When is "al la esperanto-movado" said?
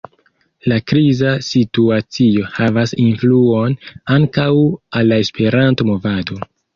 5.01-6.39